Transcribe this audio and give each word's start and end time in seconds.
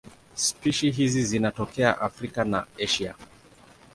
Spishi 0.35 0.91
hizi 0.91 1.23
zinatokea 1.23 2.01
Afrika 2.01 2.43
na 2.45 2.65
Asia. 2.83 3.15